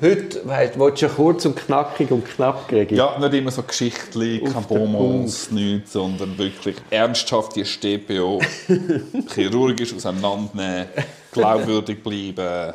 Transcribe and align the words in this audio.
Heute 0.00 0.46
weißt, 0.46 0.78
willst 0.78 1.02
du 1.02 1.06
ja 1.06 1.12
kurz 1.12 1.44
und 1.44 1.56
knackig 1.56 2.10
und 2.12 2.24
knapp 2.24 2.68
kriegen. 2.68 2.94
Ja, 2.94 3.18
nicht 3.18 3.34
immer 3.34 3.50
so 3.50 3.62
Geschichtli, 3.62 4.40
kein 4.40 4.62
Bonbons, 4.64 5.50
nichts, 5.50 5.92
sondern 5.92 6.38
wirklich 6.38 6.76
ernsthaft 6.90 7.56
die 7.56 7.64
StPO 7.64 8.40
chirurgisch 9.34 9.94
auseinandernehmen, 9.94 10.86
glaubwürdig 11.32 12.02
bleiben, 12.02 12.74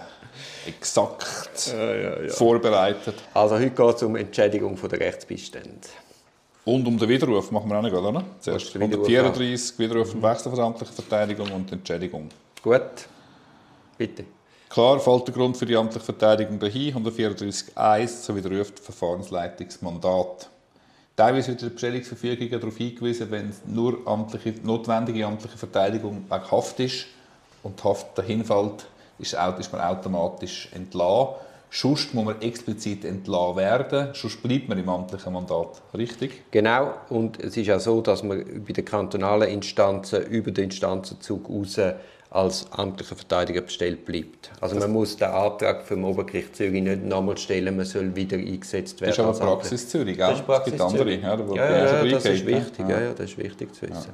exakt 0.68 1.74
Ja, 1.74 1.96
ja, 1.96 2.22
ja. 2.24 2.30
vorbereitet. 2.30 3.16
Also 3.34 3.56
heute 3.56 3.70
geht 3.70 3.96
es 3.96 4.04
um 4.04 4.16
Entschädigung 4.18 4.78
der 4.92 5.00
Rechtsbestände. 5.00 5.88
Und 6.66 6.86
um 6.86 6.98
den 6.98 7.08
Widerruf 7.08 7.52
machen 7.52 7.70
wir 7.70 7.78
auch 7.78 7.82
nicht, 7.82 7.94
oder? 7.94 8.24
Zuerst 8.40 8.74
den 8.74 8.82
Widerruf 8.82 9.08
134, 9.08 9.80
Widerruf 9.80 10.14
und 10.14 10.24
wechselveramtliche 10.24 10.92
Verteidigung 10.94 11.52
und 11.52 11.72
Entschädigung. 11.72 12.30
Gut, 12.62 13.08
bitte. 13.98 14.26
Klar 14.70 15.00
fällt 15.00 15.28
der 15.28 15.34
Grund 15.34 15.56
für 15.56 15.66
die 15.66 15.76
amtliche 15.76 16.06
Verteidigung 16.06 16.60
dahin, 16.60 16.96
134.1 16.96 18.08
so 18.08 18.36
widerruft 18.36 18.80
Verfahrensleitungsmandat. 18.80 20.50
Teilweise 21.16 21.50
wird 21.50 21.62
in 21.62 21.68
der 21.68 21.74
Bestellungsverfügung 21.74 22.50
darauf 22.50 22.78
hingewiesen, 22.78 23.30
wenn 23.30 23.54
nur 23.68 24.00
amtliche, 24.08 24.56
notwendige 24.64 25.28
amtliche 25.28 25.58
Verteidigung 25.58 26.26
wegen 26.28 26.52
Haft 26.52 26.80
ist 26.80 27.06
und 27.62 27.80
die 27.80 27.84
Haft 27.84 28.18
dahin 28.18 28.44
fällt, 28.44 28.88
ist 29.20 29.36
man 29.72 29.82
automatisch 29.82 30.70
entlassen. 30.74 31.36
Sonst 31.76 32.14
muss 32.14 32.24
man 32.24 32.40
explizit 32.40 33.04
entlassen 33.04 33.56
werden, 33.56 34.10
sonst 34.14 34.44
bleibt 34.44 34.70
man 34.70 34.78
im 34.78 34.88
amtlichen 34.88 35.34
Mandat. 35.34 35.82
Richtig? 35.98 36.44
Genau, 36.52 36.94
und 37.10 37.44
es 37.44 37.58
ist 37.58 37.72
auch 37.72 37.80
so, 37.80 38.02
dass 38.02 38.22
man 38.22 38.64
bei 38.64 38.74
den 38.74 38.86
kantonalen 38.86 39.50
Instanzen 39.50 40.24
über 40.28 40.52
den 40.52 40.66
Instanzenzug 40.66 41.50
raus 41.50 41.80
als 42.30 42.72
amtlicher 42.72 43.16
Verteidiger 43.16 43.62
bestellt 43.62 44.06
bleibt. 44.06 44.52
Also 44.62 44.76
man 44.76 44.92
muss 44.92 45.18
den 45.18 45.30
Antrag 45.30 45.82
vom 45.82 46.04
Obergericht 46.04 46.56
Zürich 46.56 46.84
nicht 46.84 47.04
nochmal 47.06 47.38
stellen, 47.38 47.76
man 47.76 47.86
soll 47.86 48.16
wieder 48.16 48.38
eingesetzt 48.38 49.02
werden. 49.02 49.16
Das 49.18 49.36
ist 49.36 49.42
aber 49.42 49.56
Praxis 49.56 49.90
Zürich, 49.90 50.18
gell? 50.18 50.28
Das 50.28 50.40
ist 50.40 50.46
Praxis 50.46 50.74
es 50.74 50.80
gibt 50.80 50.92
andere, 50.92 51.16
ja, 51.16 51.38
da 51.38 51.56
Ja, 51.56 51.72
ja, 51.72 52.04
ja, 52.06 52.12
das 52.12 52.26
ist 52.26 52.46
wichtig, 52.46 52.88
ja. 52.88 53.02
Ja, 53.02 53.14
das 53.14 53.32
ist 53.32 53.38
wichtig 53.40 53.74
zu 53.74 53.90
wissen. 53.90 54.14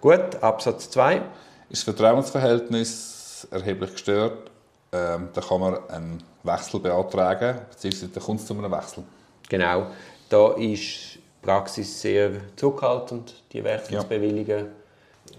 Gut, 0.00 0.42
Absatz 0.42 0.90
2. 0.90 1.16
Ist 1.16 1.24
das 1.70 1.82
Vertrauensverhältnis 1.94 3.46
erheblich 3.52 3.92
gestört, 3.92 4.50
ähm, 4.92 5.28
dann 5.32 5.44
kann 5.44 5.60
man 5.60 5.74
einen 5.88 6.22
Wechsel 6.42 6.80
beantragen, 6.80 7.58
beziehungsweise 7.70 8.08
dann 8.08 8.22
kommt 8.22 8.40
es 8.40 8.46
zu 8.46 8.54
einem 8.54 8.70
Wechsel. 8.70 9.04
Genau, 9.48 9.86
da 10.28 10.48
ist 10.54 11.14
die 11.14 11.18
Praxis 11.42 12.00
sehr 12.00 12.30
zurückhaltend, 12.56 13.34
die 13.52 13.62
Wechsel 13.64 13.94
Ja. 13.94 14.00
zu 14.00 14.06
bewilligen. 14.08 14.66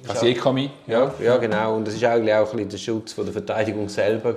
Also 0.07 0.25
ich 0.25 0.37
kann 0.39 0.55
mich, 0.55 0.71
Ja, 0.87 1.13
ja, 1.21 1.37
genau. 1.37 1.75
Und 1.75 1.85
das 1.87 1.95
ist 1.95 2.03
eigentlich 2.03 2.33
auch 2.33 2.45
ein 2.49 2.55
bisschen 2.55 2.69
der 2.69 2.77
Schutz 2.77 3.13
von 3.13 3.25
der 3.25 3.33
Verteidigung 3.33 3.87
selber. 3.89 4.35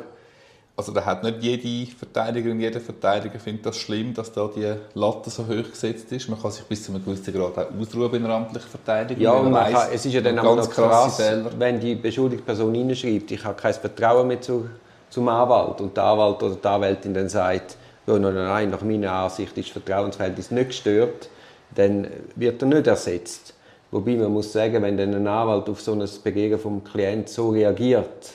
also 0.77 0.93
da 0.93 1.05
hat 1.05 1.23
nicht 1.23 1.41
jede 1.43 1.91
Verteidigerin, 1.93 2.61
jeder 2.61 2.81
Verteidiger 2.81 3.39
findet 3.39 3.65
das 3.67 3.77
schlimm, 3.77 4.13
dass 4.13 4.33
da 4.33 4.51
die 4.55 4.75
Latte 4.95 5.31
so 5.31 5.45
hoch 5.47 5.71
gesetzt 5.71 6.11
ist. 6.11 6.29
Man 6.29 6.41
kann 6.43 6.51
sich 6.51 6.65
bis 6.65 6.83
zu 6.85 6.93
einem 6.93 7.05
gewissen 7.05 7.33
Grad 7.33 7.57
auch 7.57 7.81
ausruhen 7.81 8.13
in 8.15 8.25
der 8.25 8.33
amtlichen 8.33 8.69
Verteidigung. 8.69 9.23
Ja, 9.23 9.41
man 9.41 9.53
weiss, 9.55 9.73
kann, 9.73 9.89
es 9.93 10.05
ist 10.05 10.13
ja 10.13 10.21
dann 10.21 10.39
auch 10.41 10.57
noch 10.57 10.69
krass, 10.69 11.17
Fehler. 11.17 11.51
wenn 11.57 11.79
die 11.79 11.95
beschuldigte 11.95 12.45
Person 12.45 12.75
hineinschreibt, 12.75 13.31
ich 13.31 13.45
habe 13.45 13.55
kein 13.55 13.73
Vertrauen 13.75 14.27
mehr 14.27 14.41
zu, 14.41 14.69
zum 15.15 15.29
Anwalt 15.29 15.81
und 15.81 15.97
der 15.97 16.05
Anwalt 16.05 16.43
oder 16.43 16.57
die 16.57 16.67
Anwältin 16.67 17.15
dann 17.15 17.29
sagt, 17.29 17.77
nein, 18.07 18.71
nach 18.71 18.83
meiner 18.83 19.13
Ansicht 19.13 19.57
ist 19.57 19.69
das 19.69 19.83
Vertrauensverhältnis 19.83 20.51
nicht 20.51 20.69
gestört, 20.69 21.29
dann 21.77 22.09
wird 22.35 22.61
er 22.61 22.69
nicht 22.69 22.87
ersetzt. 22.89 23.55
Wobei 23.93 24.17
man 24.17 24.33
muss 24.33 24.53
sagen, 24.53 24.83
wenn 24.83 24.97
dann 24.97 25.15
ein 25.15 25.27
Anwalt 25.29 25.69
auf 25.69 25.81
so 25.81 25.93
ein 25.93 26.05
Begehren 26.25 26.59
vom 26.59 26.83
Klient 26.83 27.29
so 27.29 27.51
reagiert, 27.51 28.33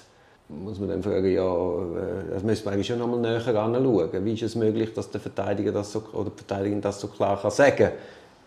muss 0.47 0.79
man 0.79 0.87
dann 0.87 1.03
fragen, 1.03 1.29
ja, 1.29 1.43
äh, 1.43 2.33
das 2.33 2.43
müssen 2.43 2.65
wir 2.65 2.71
eigentlich 2.71 2.87
schon 2.87 2.99
nochmal 2.99 3.19
näher 3.19 3.45
anschauen. 3.45 4.25
Wie 4.25 4.33
ist 4.33 4.43
es 4.43 4.55
möglich, 4.55 4.93
dass 4.93 5.11
der 5.11 5.19
Verteidiger 5.19 5.73
das 5.73 5.91
so, 5.91 6.01
oder 6.13 6.29
die 6.29 6.37
Verteidigerin 6.37 6.81
das 6.81 7.01
so 7.01 7.07
klar 7.07 7.39
kann 7.41 7.51
sagen 7.51 7.75
kann? 7.75 7.91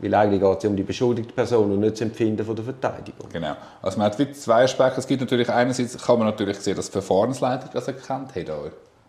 Weil 0.02 0.14
eigentlich 0.14 0.40
geht 0.40 0.58
es 0.58 0.64
ja 0.64 0.70
um 0.70 0.76
die 0.76 0.82
beschuldigte 0.82 1.32
Person 1.32 1.70
und 1.70 1.80
nicht 1.80 1.92
das 1.92 2.00
Empfinden 2.00 2.44
von 2.44 2.56
der 2.56 2.64
Verteidigung. 2.64 3.28
Genau. 3.32 3.54
Also 3.80 3.98
man 3.98 4.06
hat 4.06 4.36
zwei 4.36 4.64
Aspekte. 4.64 4.98
Es 4.98 5.06
gibt 5.06 5.20
natürlich 5.20 5.48
einerseits 5.48 5.96
kann 5.96 6.18
man 6.18 6.26
natürlich 6.26 6.58
sehen, 6.58 6.76
dass 6.76 6.86
die 6.86 6.92
Verfahrensleitung 6.92 7.70
das 7.72 7.86
erkennt. 7.86 8.34
Hey, 8.34 8.44
da 8.44 8.58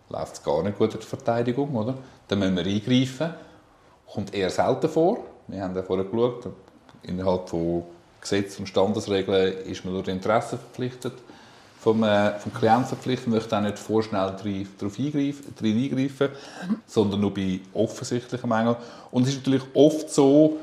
läuft 0.08 0.34
es 0.34 0.42
gar 0.42 0.62
nicht 0.62 0.78
gut 0.78 0.94
in 0.94 1.00
der 1.00 1.08
Verteidigung, 1.08 1.74
oder? 1.74 1.94
Dann 2.28 2.38
müssen 2.38 2.56
wir 2.56 2.64
eingreifen. 2.64 3.34
Kommt 4.06 4.32
eher 4.32 4.50
selten 4.50 4.88
vor. 4.88 5.18
Wir 5.48 5.62
haben 5.62 5.74
ja 5.74 5.82
vorher 5.82 6.04
geschaut, 6.04 6.46
innerhalb 7.02 7.48
von 7.48 7.82
Gesetzen 8.20 8.62
und 8.62 8.66
Standesregeln 8.68 9.52
ist 9.66 9.84
man 9.84 9.94
durch 9.94 10.06
die 10.06 10.12
Interessen 10.12 10.58
verpflichtet, 10.58 11.12
vom, 11.78 12.02
äh, 12.02 12.38
vom 12.38 12.54
Klienten 12.54 12.86
verpflichtet, 12.86 13.26
man 13.26 13.36
möchte 13.36 13.56
auch 13.56 13.60
nicht 13.60 13.78
vorschnell 13.78 14.34
darauf 14.78 14.98
eingreifen, 14.98 15.54
eingreifen, 15.62 16.28
sondern 16.86 17.20
nur 17.20 17.34
bei 17.34 17.60
offensichtlichen 17.74 18.48
Mängeln. 18.48 18.76
Und 19.10 19.24
es 19.24 19.30
ist 19.30 19.38
natürlich 19.38 19.64
oft 19.74 20.08
so, 20.08 20.56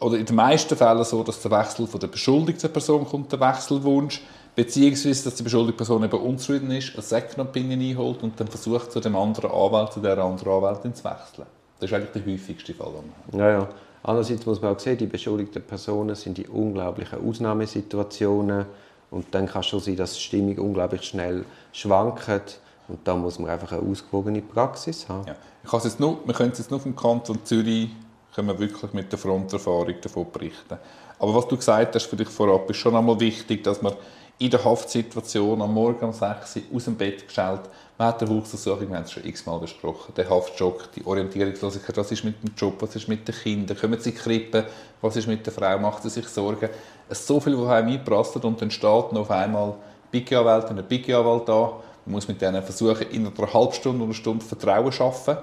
oder 0.00 0.18
in 0.18 0.26
den 0.26 0.36
meisten 0.36 0.76
Fällen 0.76 1.04
so, 1.04 1.22
dass 1.22 1.40
der 1.40 1.50
Wechsel 1.50 1.86
von 1.86 2.00
der 2.00 2.08
beschuldigten 2.08 2.72
Person 2.72 3.06
kommt, 3.06 3.32
der 3.32 3.40
Wechselwunsch, 3.40 4.22
beziehungsweise 4.54 5.24
dass 5.24 5.34
die 5.34 5.42
beschuldigte 5.42 5.76
Person 5.76 6.04
eben 6.04 6.20
unzufrieden 6.20 6.70
ist, 6.70 6.94
eine 6.94 7.02
Second 7.02 7.38
Opinion 7.38 7.80
einholt 7.80 8.22
und 8.22 8.38
dann 8.40 8.48
versucht, 8.48 8.92
zu 8.92 9.00
dem 9.00 9.16
anderen 9.16 9.50
Anwalt, 9.50 9.92
zu 9.92 10.00
der 10.00 10.18
anderen 10.18 10.52
Anwältin 10.52 10.94
zu 10.94 11.04
wechseln. 11.04 11.46
Das 11.78 11.90
ist 11.90 11.94
eigentlich 11.94 12.24
der 12.24 12.32
häufigste 12.32 12.74
Fall. 12.74 12.92
Ja, 13.32 13.50
ja. 13.50 13.68
Andererseits 14.02 14.46
muss 14.46 14.62
man 14.62 14.74
auch 14.74 14.78
sehen, 14.78 14.96
die 14.98 15.06
beschuldigten 15.06 15.62
Personen 15.62 16.14
sind 16.14 16.38
in 16.38 16.46
unglaublichen 16.46 17.26
Ausnahmesituationen 17.26 18.66
und 19.10 19.26
dann 19.32 19.46
kann 19.46 19.60
es 19.60 19.66
schon 19.66 19.80
sein, 19.80 19.96
dass 19.96 20.14
die 20.14 20.20
Stimmung 20.20 20.56
unglaublich 20.58 21.02
schnell 21.02 21.44
schwankt 21.72 22.60
und 22.88 23.00
da 23.04 23.16
muss 23.16 23.38
man 23.38 23.50
einfach 23.50 23.72
eine 23.72 23.82
ausgewogene 23.82 24.42
Praxis 24.42 25.08
haben. 25.08 25.26
Ja. 25.26 25.34
Ich 25.64 25.70
kann 25.70 25.78
es 25.78 25.84
jetzt 25.84 26.00
nur, 26.00 26.18
wir 26.24 26.34
können 26.34 26.52
es 26.52 26.58
jetzt 26.58 26.70
nur 26.70 26.78
vom 26.78 26.94
Kanton 26.94 27.40
Zürich 27.44 27.90
können 28.36 28.48
wir 28.48 28.58
wirklich 28.58 28.92
mit 28.92 29.10
der 29.10 29.18
Fronterfahrung 29.18 29.94
davon 29.98 30.30
berichten. 30.30 30.76
Aber 31.18 31.34
was 31.34 31.48
du 31.48 31.56
gesagt 31.56 31.94
hast 31.94 32.04
für 32.04 32.16
dich 32.16 32.28
vorab, 32.28 32.68
ist 32.68 32.76
schon 32.76 32.94
einmal 32.94 33.18
wichtig, 33.18 33.64
dass 33.64 33.80
man 33.80 33.94
in 34.38 34.50
der 34.50 34.62
Haftsituation 34.62 35.62
am 35.62 35.72
Morgen 35.72 36.04
um 36.04 36.12
6 36.12 36.56
Uhr 36.56 36.62
aus 36.76 36.84
dem 36.84 36.96
Bett 36.96 37.26
geschaut, 37.26 37.62
man 37.96 38.08
hat 38.08 38.22
eine 38.22 38.30
Hausdurchsuchung, 38.30 38.90
wir 38.90 38.96
haben 38.96 39.04
es 39.04 39.12
schon 39.12 39.24
x-mal 39.24 39.58
besprochen, 39.58 40.12
der 40.14 40.28
Haftschock, 40.28 40.92
die 40.92 41.06
Orientierungslosigkeit, 41.06 41.96
was 41.96 42.12
ist 42.12 42.24
mit 42.24 42.42
dem 42.42 42.52
Job, 42.54 42.74
was 42.80 42.94
ist 42.94 43.08
mit 43.08 43.26
den 43.26 43.34
Kindern, 43.34 43.78
kommen 43.78 43.98
sie 43.98 44.10
in 44.10 44.16
Krippe, 44.16 44.66
was 45.00 45.16
ist 45.16 45.26
mit 45.26 45.46
der 45.46 45.54
Frau, 45.54 45.78
macht 45.78 46.02
sie 46.02 46.10
sich 46.10 46.28
Sorgen. 46.28 46.68
Es 47.08 47.20
ist 47.20 47.26
so 47.26 47.40
viel, 47.40 47.58
was 47.58 47.70
einem 47.70 47.88
einprasselt 47.88 48.44
und 48.44 48.60
dann 48.60 48.70
steht 48.70 49.12
noch 49.12 49.22
auf 49.22 49.30
einmal 49.30 49.76
Biggie-Anwalt 50.10 50.68
und 50.68 50.78
ein 50.78 50.84
Biggie-Anwalt 50.86 51.48
da. 51.48 51.80
Man 52.04 52.12
muss 52.12 52.28
mit 52.28 52.42
denen 52.42 52.62
versuchen, 52.62 53.08
in 53.10 53.26
einer 53.26 53.54
halben 53.54 53.72
Stunde 53.72 53.96
oder 53.96 54.04
einer 54.04 54.14
Stunde 54.14 54.44
Vertrauen 54.44 54.92
zu 54.92 54.92
schaffen. 54.92 55.38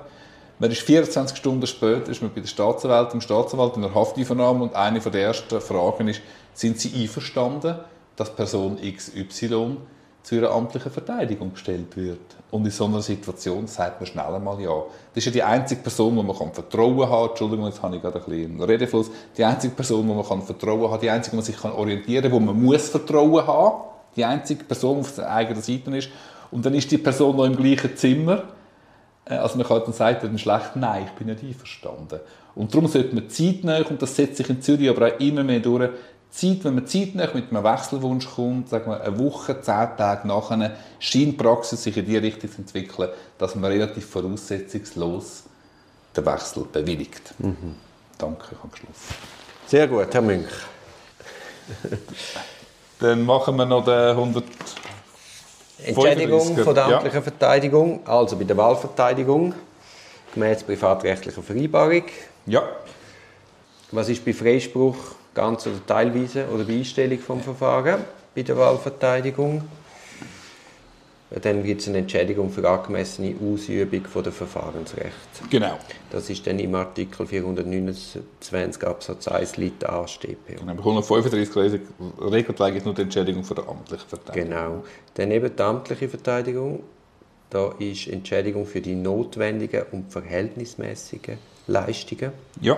Man 0.63 0.71
ist 0.71 0.83
24 0.83 1.35
Stunden 1.35 1.67
später 1.67 2.09
ist 2.09 2.21
man 2.21 2.31
bei 2.33 2.39
der 2.39 2.47
Staatsanwältin, 2.47 3.15
im 3.15 3.21
Staatsanwalt 3.21 3.75
in 3.75 3.81
der 3.81 3.93
Hafteinvernahme 3.93 4.63
und 4.63 4.73
eine 4.73 5.01
der 5.01 5.21
ersten 5.21 5.59
Fragen 5.59 6.07
ist, 6.07 6.21
sind 6.53 6.79
Sie 6.79 7.01
einverstanden, 7.01 7.79
dass 8.15 8.33
Person 8.33 8.77
XY 8.77 9.75
zu 10.23 10.35
ihrer 10.35 10.51
amtlichen 10.51 10.89
Verteidigung 10.89 11.51
gestellt 11.51 11.97
wird? 11.97 12.21
Und 12.49 12.63
in 12.63 12.71
so 12.71 12.85
einer 12.85 13.01
Situation 13.01 13.67
sagt 13.67 13.99
man 13.99 14.07
schnell 14.07 14.33
einmal 14.33 14.61
ja. 14.61 14.83
Das 15.13 15.17
ist 15.17 15.25
ja 15.25 15.31
die 15.33 15.43
einzige 15.43 15.81
Person, 15.81 16.15
wo 16.15 16.23
man 16.23 16.53
Vertrauen 16.53 17.09
haben 17.09 17.31
Entschuldigung, 17.31 17.65
jetzt 17.65 17.83
habe 17.83 17.97
ich 17.97 18.01
gerade 18.01 18.19
ein 18.19 18.25
bisschen 18.25 18.61
Redefluss. 18.61 19.11
Die 19.35 19.43
einzige 19.43 19.75
Person, 19.75 20.07
wo 20.07 20.13
man 20.13 20.41
Vertrauen 20.43 20.89
haben 20.89 21.01
die 21.01 21.09
einzige, 21.09 21.33
wo 21.33 21.41
man 21.41 21.45
sich 21.45 21.61
orientieren 21.61 22.23
kann, 22.23 22.31
wo 22.31 22.39
man 22.39 22.63
muss 22.63 22.87
Vertrauen 22.87 23.45
haben 23.45 23.83
Die 24.15 24.23
einzige 24.23 24.63
Person, 24.63 24.95
die 24.95 25.01
auf 25.01 25.15
der 25.15 25.29
eigenen 25.29 25.61
Seite 25.61 25.97
ist. 25.97 26.07
Und 26.51 26.65
dann 26.65 26.73
ist 26.73 26.89
die 26.89 26.99
Person 26.99 27.35
noch 27.35 27.43
im 27.43 27.57
gleichen 27.57 27.97
Zimmer. 27.97 28.43
Äh, 29.25 29.35
Also 29.35 29.57
man 29.57 29.67
kann 29.67 29.81
dann 29.85 29.93
sagen, 29.93 30.19
dann 30.21 30.37
schlecht, 30.37 30.75
nein, 30.75 31.05
ich 31.05 31.11
bin 31.11 31.27
nicht 31.27 31.43
einverstanden. 31.43 32.19
Und 32.55 32.73
darum 32.73 32.87
sollte 32.87 33.15
man 33.15 33.29
zeitnah, 33.29 33.81
und 33.81 34.01
das 34.01 34.15
setzt 34.15 34.37
sich 34.37 34.49
in 34.49 34.61
Zürich 34.61 34.89
aber 34.89 35.07
auch 35.07 35.19
immer 35.19 35.43
mehr 35.43 35.59
durch, 35.59 35.89
Zeit, 36.29 36.63
wenn 36.63 36.75
man 36.75 36.87
zeitnah 36.87 37.29
mit 37.33 37.51
einem 37.51 37.63
Wechselwunsch 37.63 38.27
kommt, 38.27 38.69
sagen 38.69 38.89
wir 38.89 39.01
eine 39.01 39.19
Woche, 39.19 39.61
zehn 39.61 39.89
Tage 39.97 40.27
nachher, 40.27 40.75
scheint 40.99 41.25
die 41.25 41.31
Praxis 41.33 41.83
sich 41.83 41.95
in 41.95 42.05
die 42.05 42.17
Richtung 42.17 42.51
zu 42.51 42.57
entwickeln, 42.57 43.09
dass 43.37 43.53
man 43.55 43.71
relativ 43.71 44.07
voraussetzungslos 44.07 45.43
den 46.15 46.25
Wechsel 46.25 46.65
bewilligt. 46.71 47.35
Danke, 48.17 48.45
ich 48.51 48.57
habe 48.57 48.69
geschlossen. 48.69 49.15
Sehr 49.67 49.87
gut, 49.87 50.11
Herr 50.11 50.21
Münch. 50.21 50.49
Dann 52.99 53.25
machen 53.25 53.55
wir 53.55 53.65
noch 53.65 53.85
den 53.85 54.09
100... 54.09 54.43
Entschädigung 55.85 56.55
35er, 56.57 56.63
von 56.63 56.75
der 56.75 56.89
ja. 56.89 56.95
amtlichen 56.97 57.23
Verteidigung, 57.23 57.99
also 58.05 58.35
bei 58.35 58.43
der 58.43 58.57
Wahlverteidigung, 58.57 59.53
gemäß 60.33 60.63
privatrechtlicher 60.63 61.41
Vereinbarung. 61.41 62.03
Ja, 62.45 62.63
Was 63.91 64.09
ist 64.09 64.25
bei 64.25 64.33
Freispruch 64.33 64.95
ganz 65.33 65.67
oder 65.67 65.85
teilweise 65.85 66.45
oder 66.53 66.63
bei 66.63 66.73
Einstellung 66.73 67.19
vom 67.19 67.41
Verfahren 67.41 68.03
bei 68.35 68.41
der 68.41 68.57
Wahlverteidigung? 68.57 69.61
Dann 71.41 71.63
gibt 71.63 71.81
es 71.81 71.87
eine 71.87 71.99
Entschädigung 71.99 72.49
für 72.51 72.69
angemessene 72.69 73.35
Ausübung 73.41 74.05
von 74.05 74.23
der 74.23 74.31
Verfahrensrecht. 74.31 75.11
genau. 75.49 75.79
Das 76.11 76.29
ist 76.29 76.45
dann 76.45 76.59
im 76.59 76.75
Artikel 76.75 77.25
429 77.25 78.83
Absatz 78.83 79.27
1 79.27 79.57
Liter 79.57 79.91
A 79.91 80.07
StPO. 80.07 80.35
Genau, 80.59 80.73
Bei 80.73 80.79
135 80.79 81.81
regelt 82.21 82.61
eigentlich 82.61 82.85
nur 82.85 82.93
die 82.93 83.01
Entschädigung 83.01 83.43
von 83.43 83.55
der 83.55 83.67
amtlichen 83.67 84.07
Verteidigung. 84.07 84.49
Genau. 84.49 84.83
Dann 85.15 85.31
eben 85.31 85.55
die 85.55 85.63
amtliche 85.63 86.07
Verteidigung. 86.07 86.83
da 87.49 87.73
ist 87.79 88.07
Entschädigung 88.07 88.65
für 88.65 88.81
die 88.81 88.95
notwendigen 88.95 89.83
und 89.91 90.11
verhältnismäßigen 90.11 91.37
Leistungen. 91.67 92.31
Ja. 92.61 92.77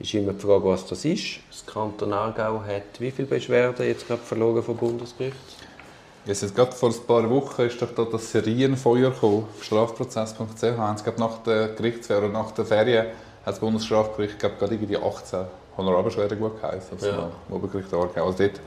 Ist 0.00 0.14
immer 0.14 0.32
die 0.32 0.40
Frage, 0.40 0.64
was 0.64 0.86
das 0.86 1.04
ist. 1.04 1.40
Das 1.50 1.66
Kanton 1.66 2.12
Aargau 2.12 2.62
hat 2.62 3.00
wie 3.00 3.10
viele 3.10 3.26
Beschwerden 3.26 3.86
jetzt 3.86 4.06
gerade 4.06 4.22
verloren 4.22 4.62
vom 4.62 4.76
Bundesgericht? 4.76 5.36
Jetzt, 6.28 6.42
jetzt 6.42 6.54
gerade 6.54 6.72
vor 6.72 6.90
ein 6.90 6.94
paar 7.06 7.30
Wochen 7.30 7.62
ist 7.62 7.80
doch 7.80 7.90
da 7.94 8.04
das 8.04 8.30
Serienfeuer 8.30 9.10
gekommen, 9.10 9.46
auf 9.50 9.64
strafprozess.ch. 9.64 10.62
Haben 10.76 10.98
sie 10.98 11.04
gerade 11.04 11.18
nach 11.18 11.38
der 11.38 11.68
Gerichtsferien 11.68 12.30
oder 12.30 12.42
nach 12.42 12.50
der 12.50 12.66
Ferien 12.66 13.06
hat 13.06 13.54
das 13.54 13.58
Bundesstrafgericht 13.60 14.38
glaub, 14.38 14.58
gerade 14.58 14.74
irgendwie 14.74 14.98
18 14.98 15.46
Honorarbeschwerden 15.78 16.38
gut 16.38 16.60
geheißen. 16.60 16.90
Also 16.92 17.06
Ja. 17.06 17.30
im 17.48 17.54
Obergericht 17.54 17.94
Aargau. 17.94 18.26
Also 18.26 18.44
dort 18.44 18.60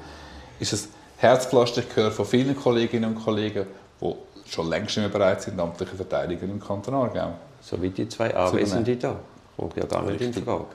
ist 0.60 0.74
es 0.74 0.90
Herzpflaster. 1.18 1.84
Ich 1.88 1.96
höre 1.96 2.10
von 2.10 2.26
vielen 2.26 2.56
Kolleginnen 2.60 3.16
und 3.16 3.24
Kollegen, 3.24 3.68
die 4.02 4.16
schon 4.50 4.68
längst 4.68 4.98
nicht 4.98 5.08
mehr 5.08 5.10
bereit 5.10 5.44
sind, 5.44 5.60
amtliche 5.60 5.96
Verteidiger 5.96 6.46
im 6.46 6.60
Kanton 6.60 6.96
Aargau. 6.96 7.34
So 7.62 7.80
wie 7.80 7.92
die 7.92 8.10
zwei 8.10 8.34
Anwesenden 8.36 8.98
da. 9.00 9.18
Kommt 9.56 9.78
ja 9.78 9.86
gar 9.86 10.02
nicht 10.02 10.20
in. 10.20 10.34
Frage. 10.34 10.66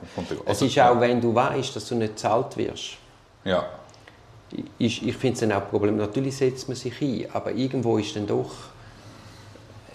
Es 0.45 0.61
ist 0.61 0.79
auch, 0.79 1.01
wenn 1.01 1.19
du 1.19 1.35
weißt, 1.35 1.75
dass 1.75 1.85
du 1.89 1.95
nicht 1.95 2.15
gezahlt 2.15 2.55
wirst. 2.55 2.93
Ja. 3.43 3.65
Ich, 4.77 5.05
ich 5.05 5.15
finde 5.15 5.33
es 5.33 5.39
dann 5.41 5.51
auch 5.51 5.63
ein 5.63 5.69
Problem. 5.69 5.97
Natürlich 5.97 6.37
setzt 6.37 6.67
man 6.67 6.77
sich 6.77 7.01
ein, 7.01 7.25
aber 7.33 7.51
irgendwo 7.51 7.97
ist 7.97 8.15
dann 8.15 8.27
doch 8.27 8.51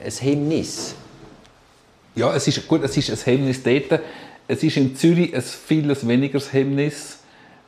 ein 0.02 0.10
Hemmnis. 0.10 0.94
Ja, 2.14 2.34
es 2.34 2.46
ist, 2.46 2.66
gut, 2.68 2.82
es 2.82 2.96
ist 2.96 3.10
ein 3.10 3.16
Hemmnis 3.16 3.62
dort. 3.62 4.00
Es 4.46 4.62
ist 4.62 4.76
in 4.76 4.94
Zürich 4.94 5.34
ein 5.34 5.42
vieles 5.42 6.06
wenigeres 6.06 6.52
Hemmnis, 6.52 7.20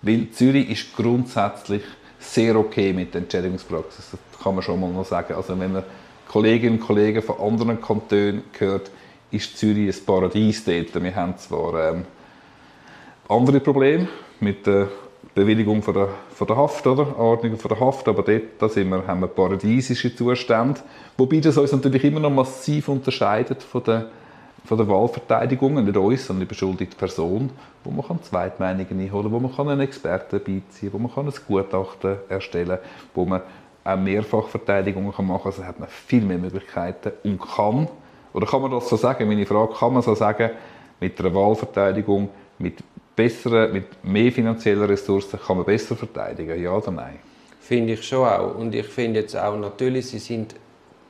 weil 0.02 0.30
Zürich 0.30 0.68
ist 0.70 0.94
grundsätzlich 0.94 1.82
sehr 2.18 2.56
okay 2.56 2.92
mit 2.92 3.14
der 3.14 3.22
Entschädigungspraxis. 3.22 4.10
Das 4.10 4.42
kann 4.42 4.54
man 4.54 4.62
schon 4.62 4.80
mal 4.80 4.90
noch 4.90 5.06
sagen. 5.06 5.34
Also 5.34 5.58
wenn 5.58 5.72
man 5.72 5.84
Kolleginnen 6.28 6.78
und 6.78 6.86
Kollegen 6.86 7.22
von 7.22 7.38
anderen 7.38 7.80
Kantonen 7.80 8.42
hört, 8.58 8.90
ist 9.30 9.56
Zürich 9.56 9.94
ein 9.94 10.04
Paradies 10.04 10.64
dort. 10.64 11.02
Wir 11.02 11.14
haben 11.14 11.38
zwar 11.38 11.92
ähm, 11.92 12.04
andere 13.28 13.60
Probleme 13.60 14.08
mit 14.40 14.66
der 14.66 14.88
Bewilligung 15.34 15.82
von 15.82 15.94
der, 15.94 16.08
von 16.34 16.46
der 16.46 16.56
Haft, 16.56 16.86
oder? 16.86 17.18
Ordnung 17.18 17.56
von 17.56 17.68
der 17.68 17.80
Haft, 17.80 18.06
aber 18.08 18.22
dort 18.22 18.42
da 18.58 18.68
sind 18.68 18.88
wir, 18.88 19.06
haben 19.06 19.20
wir 19.20 19.28
paradiesische 19.28 20.14
Zustände. 20.14 20.80
Wobei 21.16 21.40
das 21.40 21.56
uns 21.56 21.72
natürlich 21.72 22.04
immer 22.04 22.20
noch 22.20 22.30
massiv 22.30 22.88
unterscheidet 22.88 23.62
von 23.62 23.82
der, 23.84 24.06
von 24.64 24.78
der 24.78 24.88
Wahlverteidigung, 24.88 25.82
nicht 25.82 25.96
uns, 25.96 26.26
sondern 26.26 26.40
die 26.40 26.48
beschuldigte 26.48 26.96
Person, 26.96 27.50
wo 27.84 27.90
man 27.90 28.06
kann 28.06 28.22
Zweitmeinungen 28.22 29.00
einholen 29.00 29.32
wo 29.32 29.38
man 29.38 29.54
kann 29.54 29.68
einen 29.68 29.80
Experten 29.80 30.40
beiziehen 30.40 30.92
wo 30.92 30.98
man 30.98 31.12
kann 31.12 31.26
ein 31.26 31.34
Gutachten 31.46 32.16
erstellen 32.28 32.78
wo 33.14 33.24
man 33.24 33.42
auch 33.84 33.96
Mehrfachverteidigungen 33.96 35.12
kann 35.12 35.26
machen 35.26 35.42
kann. 35.42 35.52
Also 35.52 35.64
hat 35.64 35.78
man 35.78 35.88
viel 35.88 36.22
mehr 36.22 36.38
Möglichkeiten 36.38 37.12
und 37.22 37.40
kann, 37.40 37.88
oder 38.32 38.46
kann 38.46 38.62
man 38.62 38.70
das 38.70 38.88
so 38.88 38.96
sagen, 38.96 39.28
meine 39.28 39.46
Frage, 39.46 39.74
kann 39.74 39.92
man 39.92 40.02
so 40.02 40.14
sagen, 40.14 40.50
mit 41.00 41.18
einer 41.20 41.34
Wahlverteidigung, 41.34 42.30
mit 42.58 42.82
besseren, 43.16 43.72
mit 43.72 44.04
mehr 44.04 44.32
finanzieller 44.32 44.88
Ressourcen 44.88 45.38
kann 45.38 45.56
man 45.56 45.66
besser 45.66 45.96
verteidigen, 45.96 46.60
ja 46.60 46.72
oder 46.72 46.90
nein? 46.90 47.18
Finde 47.60 47.94
ich 47.94 48.02
schon 48.02 48.26
auch. 48.26 48.56
Und 48.56 48.74
ich 48.74 48.86
finde 48.86 49.20
jetzt 49.20 49.36
auch 49.36 49.56
natürlich, 49.56 50.06
sie 50.06 50.18
sind 50.18 50.54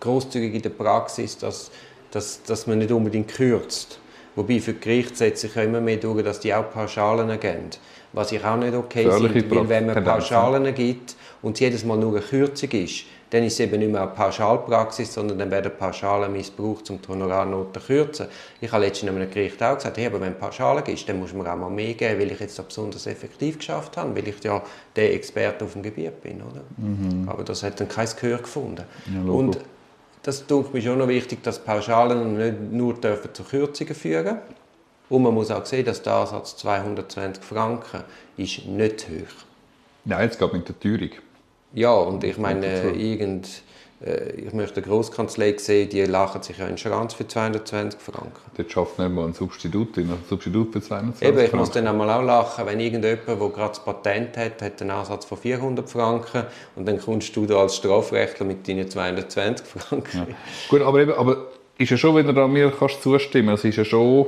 großzügig 0.00 0.54
in 0.54 0.62
der 0.62 0.70
Praxis, 0.70 1.36
dass, 1.38 1.70
dass, 2.10 2.42
dass 2.42 2.66
man 2.66 2.78
nicht 2.78 2.92
unbedingt 2.92 3.28
kürzt. 3.28 3.98
Wobei 4.36 4.60
für 4.60 4.72
die 4.72 4.80
Gerichte 4.80 5.16
setzt 5.16 5.42
sich 5.42 5.54
ja 5.54 5.62
immer 5.62 5.80
mehr 5.80 5.96
durch, 5.96 6.22
dass 6.24 6.40
die 6.40 6.52
auch 6.52 6.70
Pauschalen 6.70 7.28
geben. 7.40 7.70
Was 8.12 8.32
ich 8.32 8.44
auch 8.44 8.56
nicht 8.56 8.74
okay 8.74 9.10
finde, 9.10 9.50
weil 9.50 9.68
wenn 9.68 9.86
man 9.86 10.04
Pauschalen 10.04 10.74
gibt 10.74 11.16
und 11.42 11.54
es 11.54 11.60
jedes 11.60 11.84
Mal 11.84 11.96
nur 11.96 12.12
eine 12.12 12.20
Kürzung 12.20 12.70
ist, 12.70 13.04
dann 13.34 13.42
ist 13.42 13.54
es 13.54 13.60
eben 13.60 13.80
nicht 13.80 13.90
mehr 13.90 14.02
eine 14.02 14.12
Pauschalpraxis, 14.12 15.12
sondern 15.12 15.40
dann 15.40 15.50
werden 15.50 15.72
Pauschalen 15.76 16.32
missbraucht, 16.32 16.88
um 16.90 17.02
die 17.02 17.08
Honorarnoten 17.08 17.82
zu 17.82 17.86
kürzen. 17.88 18.26
Ich 18.60 18.70
habe 18.70 18.84
letztens 18.84 19.10
einem 19.10 19.28
Gericht 19.28 19.60
auch 19.60 19.74
gesagt, 19.74 19.96
hey, 19.96 20.06
aber 20.06 20.20
wenn 20.20 20.38
Pauschalen 20.38 20.86
ist, 20.86 21.08
dann 21.08 21.18
muss 21.18 21.34
man 21.34 21.48
auch 21.48 21.56
mal 21.56 21.68
mehr 21.68 21.94
geben, 21.94 22.20
weil 22.20 22.30
ich 22.30 22.38
jetzt 22.38 22.56
da 22.60 22.62
besonders 22.62 23.08
effektiv 23.08 23.58
geschafft 23.58 23.96
habe, 23.96 24.14
weil 24.14 24.28
ich 24.28 24.36
ja 24.44 24.62
der 24.94 25.14
Experte 25.14 25.64
auf 25.64 25.72
dem 25.72 25.82
Gebiet 25.82 26.22
bin. 26.22 26.42
Oder? 26.42 26.62
Aber 27.26 27.42
das 27.42 27.64
hat 27.64 27.80
dann 27.80 27.88
kein 27.88 28.08
Gehör 28.20 28.38
gefunden. 28.38 28.84
Logo. 29.12 29.38
und 29.38 29.58
das 30.22 30.46
tut 30.46 30.72
mir 30.72 30.80
schon 30.80 30.98
noch 30.98 31.08
wichtig, 31.08 31.42
dass 31.42 31.58
Pauschalen 31.58 32.38
nicht 32.38 32.72
nur 32.72 32.94
dürfen 32.94 33.34
zu 33.34 33.42
Kürzungen 33.42 33.96
führen 33.96 34.38
Und 35.08 35.24
man 35.24 35.34
muss 35.34 35.50
auch 35.50 35.66
sehen, 35.66 35.84
dass 35.84 36.02
der 36.02 36.12
Ansatz 36.12 36.56
220 36.58 37.42
Franken 37.42 38.04
ist 38.36 38.64
nicht 38.64 39.08
hoch. 39.08 39.44
Nein, 40.04 40.22
jetzt 40.22 40.38
geht 40.38 40.52
mit 40.52 40.68
der 40.68 40.78
Teuerung. 40.78 41.10
Ja, 41.74 41.92
und 41.92 42.24
ich 42.24 42.38
meine, 42.38 42.82
dazu. 42.82 42.96
irgend, 42.96 43.62
äh, 44.04 44.30
ich 44.32 44.52
möchte 44.52 44.76
eine 44.76 44.86
Grosskanzlei 44.86 45.56
sehen, 45.58 45.88
die 45.88 46.02
lachen 46.02 46.42
sich 46.42 46.58
ja 46.58 46.66
in 46.66 46.78
Schranz 46.78 47.14
für 47.14 47.26
220 47.26 48.00
Franken. 48.00 48.30
Dort 48.56 48.70
schafft 48.70 48.98
nicht 48.98 49.10
mal 49.10 49.26
ein 49.26 49.34
Substitut, 49.34 49.96
ein 49.98 50.10
Substitut 50.28 50.72
für 50.72 50.80
220 50.80 51.26
Eben, 51.26 51.38
ich 51.38 51.52
muss 51.52 51.70
Franken. 51.70 51.84
dann 51.86 52.00
einmal 52.00 52.10
auch 52.10 52.24
lachen, 52.24 52.66
wenn 52.66 52.80
irgendjemand, 52.80 53.28
der 53.28 53.36
gerade 53.36 53.68
das 53.68 53.84
Patent 53.84 54.36
hat, 54.36 54.62
hat 54.62 54.80
einen 54.80 54.92
Ansatz 54.92 55.24
von 55.24 55.36
400 55.38 55.90
Franken 55.90 56.44
und 56.76 56.86
dann 56.86 57.00
kommst 57.00 57.34
du 57.34 57.46
da 57.46 57.56
als 57.56 57.76
Strafrechtler 57.76 58.46
mit 58.46 58.66
deinen 58.68 58.88
220 58.88 59.66
Franken. 59.66 60.34
Gut, 60.68 60.82
aber, 60.82 61.00
eben, 61.00 61.12
aber 61.12 61.48
ist 61.76 61.90
ja 61.90 61.96
schon, 61.96 62.14
wenn 62.14 62.26
du 62.26 62.32
da 62.32 62.46
mir 62.46 62.70
kannst 62.70 63.02
zustimmen 63.02 63.48
kannst, 63.48 63.64
es 63.64 63.70
ist 63.70 63.76
ja 63.76 63.84
schon, 63.84 64.26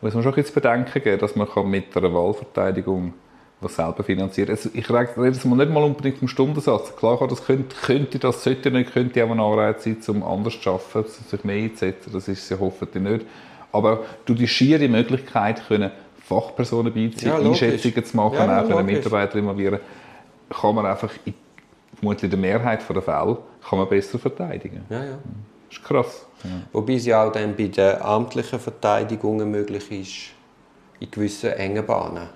muss 0.00 0.14
man 0.14 0.22
schon 0.22 0.32
ein 0.32 0.36
bisschen 0.36 0.54
zu 0.54 0.60
bedenken 0.60 1.02
geben, 1.02 1.18
dass 1.18 1.34
man 1.34 1.48
mit 1.68 1.96
einer 1.96 2.14
Wahlverteidigung 2.14 3.14
was 3.62 3.76
selber 3.76 4.02
finanzieren 4.02 4.50
Also 4.50 4.70
Ich 4.72 4.90
rede 4.90 5.08
jetzt 5.24 5.44
mal 5.44 5.56
nicht 5.56 5.70
mal 5.70 5.82
unbedingt 5.82 6.18
vom 6.18 6.28
Stundensatz. 6.28 6.94
Klar, 6.96 7.26
das 7.28 7.44
könnte, 7.44 7.74
könnte 7.76 8.18
das, 8.18 8.42
sollte 8.42 8.70
nicht, 8.70 8.92
könnte 8.92 9.24
auch 9.24 9.30
ein 9.30 9.40
Anreiz 9.40 9.84
sein, 9.84 9.96
um 10.08 10.22
anders 10.22 10.60
zu 10.60 10.70
arbeiten, 10.70 11.08
sich 11.28 11.44
mehr 11.44 11.64
einzusetzen. 11.64 12.10
Das 12.12 12.28
ist 12.28 12.48
ja 12.50 12.58
hoffentlich 12.58 13.02
nicht. 13.02 13.26
Aber 13.72 14.00
du 14.26 14.34
die 14.34 14.48
schiere 14.48 14.88
Möglichkeit, 14.88 15.66
können 15.66 15.90
Fachpersonen 16.20 16.92
beiziehen, 16.92 17.28
Ja. 17.28 17.38
Einschätzungen 17.38 18.04
zu 18.04 18.16
machen, 18.16 18.36
Ja, 18.36 18.62
auch 18.62 18.68
können. 18.68 18.86
Mitarbeiter 18.86 19.38
involvieren, 19.38 19.80
kann 20.50 20.74
man 20.74 20.86
einfach 20.86 21.10
in 21.24 21.34
vermutlich 22.02 22.30
der 22.30 22.38
Mehrheit 22.38 22.80
der 22.88 23.02
Fälle 23.02 23.38
kann 23.68 23.78
man 23.78 23.88
besser 23.88 24.18
verteidigen. 24.18 24.84
Ja, 24.90 25.04
ja. 25.04 25.18
Das 25.68 25.78
ist 25.78 25.84
krass. 25.84 26.26
Ja. 26.44 26.50
Wobei 26.72 26.94
es 26.94 27.06
ja 27.06 27.24
auch 27.24 27.32
dann 27.32 27.54
bei 27.56 27.68
den 27.68 28.02
amtlichen 28.02 28.58
Verteidigungen 28.58 29.50
möglich 29.50 29.90
ist, 29.90 30.34
in 31.00 31.10
gewissen 31.10 31.52
engen 31.52 31.86
Bahnen. 31.86 32.28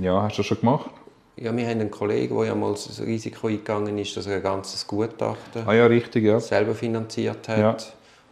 Ja, 0.00 0.22
hast 0.22 0.36
du 0.36 0.42
das 0.42 0.46
schon 0.46 0.60
gemacht? 0.60 0.90
Ja, 1.36 1.54
wir 1.54 1.64
haben 1.64 1.80
einen 1.80 1.90
Kollegen, 1.90 2.34
der 2.36 2.46
ja 2.46 2.54
mal 2.54 2.72
das 2.72 3.00
Risiko 3.00 3.48
eingegangen 3.48 3.98
ist, 3.98 4.16
dass 4.16 4.26
er 4.26 4.36
ein 4.36 4.42
ganzes 4.42 4.86
Gutachten 4.86 5.66
Ah 5.66 5.74
ja, 5.74 5.86
richtig, 5.86 6.24
ja. 6.24 6.40
selber 6.40 6.74
finanziert 6.74 7.48
hat. 7.48 7.58
Ja. 7.58 7.76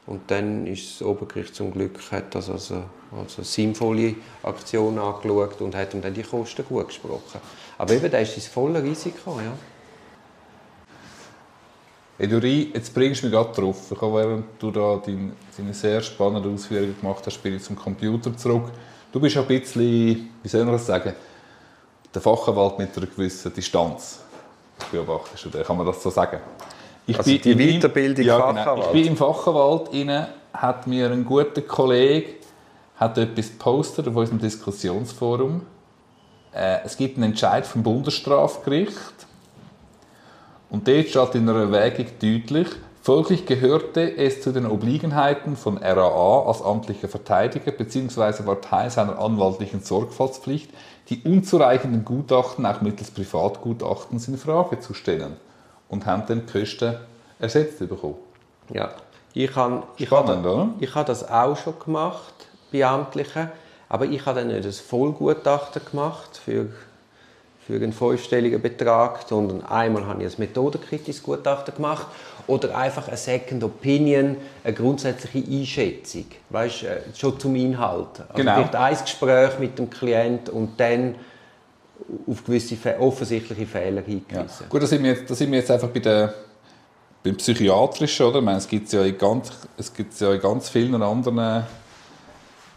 Und 0.07 0.31
dann 0.31 0.67
ist 0.67 1.01
das 1.01 1.07
Obergericht 1.07 1.55
zum 1.55 1.73
Glück 1.73 1.99
hat 2.11 2.35
das 2.35 2.51
also 2.51 2.85
als 3.19 3.37
eine 3.37 3.45
sinnvolle 3.45 4.17
Aktion 4.43 4.99
angeschaut 4.99 5.61
und 5.61 5.75
hat 5.75 5.95
ihm 5.95 6.03
dann 6.03 6.13
die 6.13 6.23
Kosten 6.23 6.65
gut 6.67 6.89
gesprochen. 6.89 7.41
Aber 7.79 7.93
eben, 7.93 8.11
da 8.11 8.19
ist 8.19 8.37
das 8.37 8.47
volle 8.47 8.83
Risiko, 8.83 9.39
ja. 9.39 9.53
Eduri, 12.19 12.71
jetzt 12.73 12.95
bringst 12.95 13.23
du 13.23 13.27
mich 13.27 13.35
gerade 13.35 13.53
drauf. 13.53 13.91
Ich 13.91 14.01
habe, 14.01 14.15
während 14.15 14.45
du 14.59 14.71
da 14.71 15.03
deine, 15.05 15.33
deine 15.57 15.75
sehr 15.75 16.01
spannende 16.01 16.49
Ausführungen 16.49 16.95
gemacht 17.01 17.25
hast, 17.27 17.43
bin 17.43 17.57
ich 17.57 17.63
zum 17.63 17.75
Computer 17.75 18.37
zurück. 18.37 18.71
Du 19.11 19.19
bist 19.19 19.37
ein 19.37 19.47
bisschen, 19.47 20.29
wie 20.43 20.49
soll 20.49 20.65
man 20.65 20.75
das 20.75 20.87
sagen, 20.87 21.13
der 22.15 22.23
Fachanwalt 22.23 22.79
mit 22.79 22.97
einer 22.97 23.07
gewissen 23.07 23.53
Distanz. 23.53 24.21
Beobachtest 24.91 25.53
den? 25.53 25.63
Kann 25.65 25.77
man 25.77 25.87
das 25.87 26.03
so 26.03 26.11
sagen? 26.11 26.39
Ich 27.07 27.17
Also 27.19 27.31
die 27.31 27.51
in 27.51 27.59
meinem- 27.59 27.81
Weiterbildung 27.81 28.25
ja, 28.25 28.37
genau. 28.39 28.55
Fachanwalt. 28.55 28.87
Ich 28.87 28.93
bin 28.93 29.07
im 29.07 29.17
Fachanwalt 29.17 29.93
inne, 29.93 30.29
hat 30.53 30.87
mir 30.87 31.11
ein 31.11 31.25
guter 31.25 31.63
Kollege 31.63 32.35
hat 32.97 33.19
etwas 33.19 33.49
gepostet 33.51 34.07
auf 34.07 34.15
unserem 34.15 34.39
Diskussionsforum. 34.39 35.63
Äh, 36.55 36.79
es 36.85 36.97
gibt 36.97 37.17
einen 37.17 37.31
Entscheid 37.33 37.67
vom 37.67 37.83
Bundesstrafgericht 37.83 38.95
und 40.71 40.87
dort 40.87 41.09
steht 41.09 41.35
in 41.35 41.49
einer 41.49 41.73
Erwägung 41.73 42.07
deutlich, 42.23 42.69
folglich 43.03 43.47
gehörte 43.47 44.17
es 44.17 44.41
zu 44.43 44.53
den 44.53 44.67
Obliegenheiten 44.67 45.57
von 45.57 45.79
RAA 45.79 46.47
als 46.47 46.63
amtlicher 46.63 47.09
Verteidiger 47.09 47.73
bzw. 47.73 48.47
war 48.47 48.61
Teil 48.61 48.91
seiner 48.91 49.19
anwaltlichen 49.19 49.83
Sorgfaltspflicht, 49.83 50.71
die 51.09 51.23
unzureichenden 51.25 52.05
Gutachten 52.05 52.65
auch 52.67 52.81
mittels 52.81 53.11
Privatgutachtens 53.11 54.29
in 54.29 54.39
Frage 54.39 54.81
zu 54.81 54.95
stellen 54.95 55.37
und 55.89 56.07
haben 56.07 56.25
dann 56.27 56.47
die 56.47 56.61
Kosten 56.61 56.97
ersetzt 57.39 57.79
bekommen. 57.79 58.17
ja. 58.71 58.91
Ich 59.37 59.57
habe 59.57 59.83
ich 59.97 60.07
Spannend, 60.07 60.47
habe, 60.47 60.55
oder? 60.55 60.69
ich 60.79 60.95
habe 60.95 61.07
das 61.07 61.29
auch 61.29 61.57
schon 61.57 61.77
gemacht 61.85 62.33
bei 62.73 62.87
Amtlichen, 62.87 63.51
aber 63.89 64.05
ich 64.05 64.25
habe 64.25 64.39
dann 64.39 64.49
nicht 64.49 64.65
ein 64.65 64.73
Vollgutachten 64.73 65.83
gemacht 65.91 66.37
für, 66.37 66.69
für 67.67 67.75
einen 67.75 67.93
fünfstelligen 67.93 68.61
Betrag, 68.61 69.21
sondern 69.27 69.65
einmal 69.65 70.07
habe 70.07 70.23
ich 70.23 70.29
ein 70.35 70.35
methodenkritisches 70.39 71.23
Gutachten 71.23 71.75
gemacht 71.75 72.07
oder 72.47 72.77
einfach 72.77 73.09
eine 73.09 73.17
Second 73.17 73.65
Opinion, 73.65 74.37
eine 74.63 74.75
grundsätzliche 74.75 75.51
Einschätzung, 75.51 76.27
weißt, 76.51 76.83
äh, 76.83 76.97
schon 77.17 77.39
zum 77.41 77.57
Inhalt. 77.57 78.21
Also 78.21 78.35
Genau. 78.35 78.55
vielleicht 78.57 78.75
ein 78.77 78.97
Gespräch 79.03 79.59
mit 79.59 79.79
dem 79.79 79.89
Klient 79.89 80.51
und 80.51 80.79
dann 80.79 81.15
auf 82.27 82.45
gewisse 82.45 82.77
Fe- 82.77 82.97
offensichtliche 83.01 83.67
Fehler 83.67 84.03
Ja. 84.03 84.07
hingewiesen. 84.07 84.67
Gut, 84.69 84.83
da 84.83 84.87
sind, 84.87 85.03
wir 85.03 85.13
jetzt, 85.13 85.31
da 85.31 85.35
sind 85.35 85.51
wir 85.51 85.59
jetzt 85.59 85.71
einfach 85.71 85.89
bei 85.89 86.01
der, 86.01 86.35
beim 87.23 87.37
Psychiatrischen, 87.37 88.27
oder? 88.27 88.41
Ich 88.41 88.45
meine, 88.45 88.59
es 88.59 88.69
gibt 88.69 88.93
ja 88.93 89.03
in 89.05 89.17
ganz, 89.17 89.51
es 89.79 89.95
gibt 89.95 90.21
ja 90.21 90.35
in 90.35 90.41
ganz 90.41 90.69
vielen 90.69 91.03
anderen, 91.03 91.65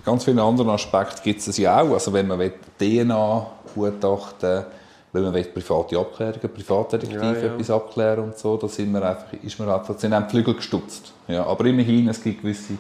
ganz 0.08 0.24
vielen 0.24 0.40
anderen 0.40 0.70
Aspekten 0.70 1.22
gibt 1.22 1.46
es 1.46 1.58
ja 1.58 1.82
auch. 1.82 1.92
Also 1.92 2.14
wenn 2.14 2.28
man 2.28 2.40
DNA-Gutachten, 2.80 4.64
wenn 5.12 5.24
man 5.24 5.34
private 5.34 6.00
Abklärungen, 6.00 6.50
Privatdetektive 6.54 7.22
ja, 7.22 7.34
ja. 7.34 7.54
etwas 7.54 7.70
abklären 7.70 8.24
und 8.24 8.38
so, 8.38 8.56
da 8.56 8.70
sind 8.70 8.94
wir 8.94 9.04
einfach, 9.04 9.34
ist 9.44 9.60
man 9.60 9.70
einfach, 9.70 10.00
sind 10.00 10.16
die 10.16 10.30
Flügel 10.30 10.54
gestutzt. 10.54 11.12
Ja, 11.28 11.46
aber 11.46 11.66
immerhin, 11.66 12.08
es 12.08 12.24
gibt 12.24 12.42
gewisse, 12.42 12.78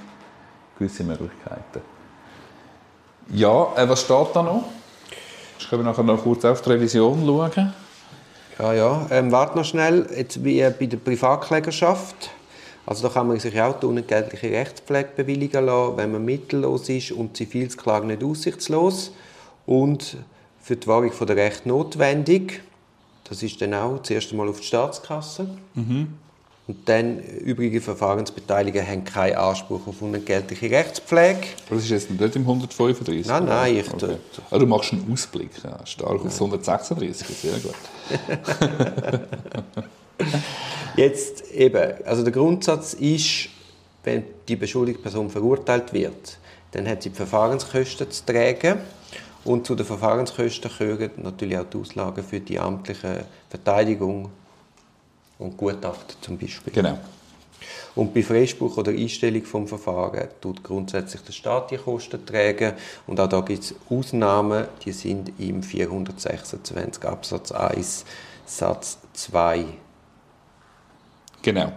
gewisse 0.79 1.03
Möglichkeiten. 1.03 1.81
Ja, 3.33 3.73
äh, 3.75 3.89
was 3.89 4.01
steht 4.01 4.27
da 4.33 4.41
noch? 4.41 4.63
Ich 5.59 5.69
können 5.69 5.83
wir 5.83 5.91
nachher 5.91 6.03
noch 6.03 6.23
kurz 6.23 6.45
auf 6.45 6.61
die 6.61 6.69
Revision 6.69 7.25
schauen. 7.25 7.73
Ja, 8.57 8.73
ja. 8.73 9.05
Ähm, 9.09 9.33
warte 9.33 9.57
noch 9.57 9.65
schnell. 9.65 10.07
Jetzt 10.15 10.41
wie 10.45 10.61
bei 10.61 10.85
der 10.85 10.97
Privatklägerschaft. 10.97 12.29
Also 12.87 13.07
da 13.07 13.13
kann 13.13 13.27
man 13.27 13.37
sich 13.37 13.61
auch 13.61 13.79
die 13.79 13.85
unentgeltliche 13.85 14.49
Rechtspflege 14.49 15.09
bewilligen 15.15 15.65
lassen, 15.65 15.97
wenn 15.97 16.13
man 16.13 16.23
mittellos 16.23 16.87
ist 16.87 17.11
und 17.11 17.35
Zivilsklage 17.35 18.07
nicht 18.07 18.23
aussichtslos. 18.23 19.11
Und 19.65 20.17
für 20.61 20.77
die 20.77 20.87
Wahrung 20.87 21.11
der 21.19 21.35
Recht 21.35 21.65
notwendig. 21.65 22.61
Das 23.25 23.43
ist 23.43 23.61
dann 23.61 23.73
auch 23.73 24.01
zuerst 24.03 24.31
einmal 24.31 24.47
auf 24.47 24.61
die 24.61 24.67
Staatskasse. 24.67 25.49
Mhm. 25.75 26.13
Und 26.67 26.77
dann 26.87 27.19
übrige 27.19 27.81
Verfahrensbeteiligten 27.81 28.87
haben 28.87 29.03
keinen 29.03 29.35
Anspruch 29.35 29.85
auf 29.85 30.01
unentgeltliche 30.01 30.71
Rechtspflege. 30.71 31.39
Das 31.69 31.79
ist 31.79 31.89
jetzt 31.89 32.09
nicht 32.09 32.35
im 32.37 32.41
135? 32.43 33.27
Nein, 33.27 33.45
nein. 33.45 33.77
Ich 33.77 33.93
okay. 33.93 34.15
also, 34.49 34.65
du 34.65 34.69
machst 34.69 34.93
einen 34.93 35.11
Ausblick, 35.11 35.51
ja, 35.61 35.85
stark 35.85 36.25
aufs 36.25 36.41
136, 36.41 37.27
sehr 37.27 37.59
gut. 37.59 37.75
jetzt 40.95 41.51
eben, 41.51 42.05
also 42.05 42.23
der 42.23 42.33
Grundsatz 42.33 42.93
ist, 42.93 43.49
wenn 44.03 44.23
die 44.47 44.55
beschuldigte 44.55 45.01
Person 45.01 45.29
verurteilt 45.29 45.93
wird, 45.93 46.37
dann 46.71 46.87
hat 46.87 47.03
sie 47.03 47.09
die 47.09 47.15
Verfahrenskosten 47.15 48.09
zu 48.09 48.25
tragen. 48.25 48.79
Und 49.43 49.65
zu 49.65 49.75
den 49.75 49.85
Verfahrenskosten 49.85 50.69
gehören 50.77 51.11
natürlich 51.17 51.57
auch 51.57 51.65
die 51.65 51.77
Auslagen 51.77 52.23
für 52.23 52.39
die 52.39 52.59
amtliche 52.59 53.25
Verteidigung 53.49 54.29
und 55.39 55.55
Gutachten 55.55 56.17
zum 56.21 56.37
Beispiel. 56.37 56.73
Genau. 56.73 56.97
Und 57.95 58.13
bei 58.13 58.21
Freispruch 58.21 58.77
oder 58.77 58.91
Einstellung 58.91 59.43
vom 59.43 59.67
Verfahren 59.67 60.27
tut 60.41 60.63
grundsätzlich 60.63 61.21
der 61.23 61.33
Staat 61.33 61.71
die 61.71 61.77
Kosten 61.77 62.23
tragen. 62.25 62.73
Und 63.07 63.19
auch 63.19 63.27
da 63.27 63.41
gibt 63.41 63.63
es 63.63 63.75
Ausnahmen, 63.89 64.67
die 64.85 64.91
sind 64.91 65.31
im 65.39 65.63
426 65.63 67.03
Absatz 67.05 67.51
1 67.51 68.05
Satz 68.45 68.99
2. 69.13 69.65
Genau. 71.47 71.71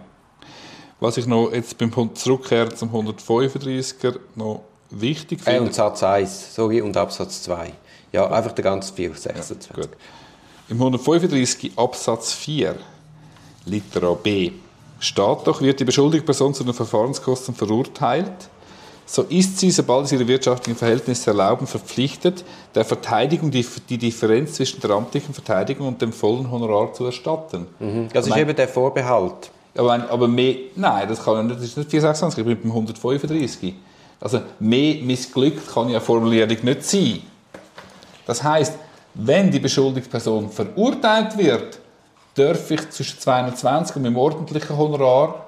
Was 0.99 1.15
ich 1.15 1.25
noch 1.27 1.49
jetzt 1.53 1.77
beim 1.77 1.91
Zurückkehren 2.13 2.75
zum 2.75 2.89
135er 2.93 4.19
noch 4.35 4.63
wichtig 4.89 5.41
finde. 5.41 5.59
Äh, 5.59 5.61
und 5.61 5.73
Satz 5.73 6.03
1, 6.03 6.55
sorry, 6.55 6.81
und 6.81 6.97
Absatz 6.97 7.43
2. 7.43 7.71
Ja, 8.11 8.29
einfach 8.29 8.51
der 8.51 8.65
ganze 8.65 8.93
426. 8.93 9.71
Ja, 9.77 9.83
Im 10.67 10.75
135 10.75 11.71
Absatz 11.77 12.33
4 12.33 12.75
Litera 13.65 14.13
B. 14.13 14.51
Steht 14.99 15.47
doch, 15.47 15.61
wird 15.61 15.79
die 15.79 15.85
beschuldigte 15.85 16.25
Person 16.25 16.53
zu 16.53 16.65
den 16.65 16.73
Verfahrenskosten 16.73 17.55
verurteilt, 17.55 18.49
so 19.11 19.23
ist 19.23 19.59
sie, 19.59 19.71
sobald 19.71 20.05
es 20.05 20.13
ihre 20.13 20.25
wirtschaftlichen 20.25 20.77
Verhältnisse 20.77 21.31
erlauben, 21.31 21.67
verpflichtet, 21.67 22.45
der 22.73 22.85
Verteidigung 22.85 23.51
die, 23.51 23.65
die 23.89 23.97
Differenz 23.97 24.53
zwischen 24.53 24.79
der 24.79 24.91
amtlichen 24.91 25.33
Verteidigung 25.33 25.89
und 25.89 26.01
dem 26.01 26.13
vollen 26.13 26.49
Honorar 26.49 26.93
zu 26.93 27.03
erstatten. 27.03 27.67
Mhm. 27.79 28.07
Das 28.13 28.27
ist 28.27 28.37
eben 28.37 28.55
der 28.55 28.69
Vorbehalt. 28.69 29.51
Aber, 29.77 30.09
aber 30.09 30.27
mehr, 30.27 30.55
nein, 30.75 31.07
das, 31.07 31.23
kann 31.23 31.47
das 31.47 31.61
ist 31.61 31.77
nicht 31.77 31.89
426, 31.89 32.39
ich 32.39 32.45
bin 32.45 32.61
beim 32.61 32.71
135. 32.71 33.73
Also 34.19 34.41
mehr 34.59 34.95
missglückt 35.03 35.73
kann 35.73 35.89
ja 35.89 35.99
Formulierung 35.99 36.57
nicht 36.61 36.83
sein. 36.83 37.21
Das 38.25 38.43
heißt, 38.43 38.73
wenn 39.13 39.51
die 39.51 39.59
beschuldigte 39.59 40.09
Person 40.09 40.49
verurteilt 40.49 41.37
wird, 41.37 41.79
darf 42.35 42.69
ich 42.71 42.89
zwischen 42.91 43.19
220 43.19 43.95
und 43.95 44.03
meinem 44.03 44.17
ordentlichen 44.17 44.77
Honorar 44.77 45.47